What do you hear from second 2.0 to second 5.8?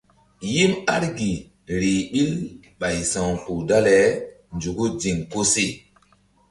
ɓil ɓay sa̧wkpuh dale nzuku ziŋ koseh.